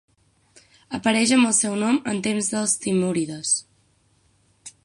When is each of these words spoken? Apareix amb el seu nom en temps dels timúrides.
Apareix 0.97 1.33
amb 1.35 1.49
el 1.51 1.53
seu 1.59 1.77
nom 1.83 2.01
en 2.13 2.23
temps 2.29 2.51
dels 2.57 2.75
timúrides. 2.87 3.55